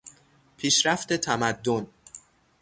پیشرفت 0.57 1.13
تمدن 1.13 1.87